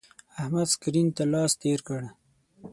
[0.39, 2.01] احمد سکرین ته لاس تیر کړ.